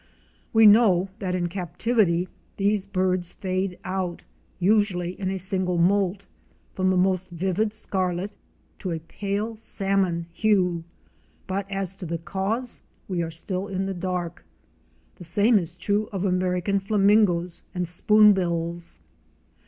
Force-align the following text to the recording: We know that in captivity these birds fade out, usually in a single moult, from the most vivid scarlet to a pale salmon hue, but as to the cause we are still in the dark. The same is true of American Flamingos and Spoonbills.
We 0.51 0.65
know 0.65 1.09
that 1.19 1.35
in 1.35 1.47
captivity 1.47 2.27
these 2.57 2.87
birds 2.87 3.33
fade 3.33 3.77
out, 3.83 4.23
usually 4.57 5.11
in 5.21 5.29
a 5.29 5.37
single 5.37 5.77
moult, 5.77 6.25
from 6.73 6.89
the 6.89 6.97
most 6.97 7.29
vivid 7.29 7.71
scarlet 7.71 8.35
to 8.79 8.93
a 8.93 8.99
pale 9.01 9.55
salmon 9.55 10.25
hue, 10.33 10.83
but 11.45 11.69
as 11.69 11.95
to 11.97 12.07
the 12.07 12.17
cause 12.17 12.81
we 13.07 13.21
are 13.21 13.29
still 13.29 13.67
in 13.67 13.85
the 13.85 13.93
dark. 13.93 14.43
The 15.17 15.23
same 15.23 15.59
is 15.59 15.75
true 15.75 16.07
of 16.11 16.25
American 16.25 16.79
Flamingos 16.79 17.61
and 17.75 17.87
Spoonbills. 17.87 18.97